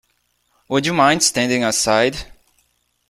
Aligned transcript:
Would 0.67 0.87
you 0.87 0.93
mind 0.93 1.21
standing 1.21 1.63
aside? 1.63 2.17